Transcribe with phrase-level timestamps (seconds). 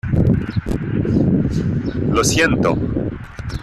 [2.11, 2.75] lo siento.